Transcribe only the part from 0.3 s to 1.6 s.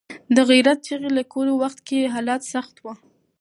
د غیرت چغې لیکلو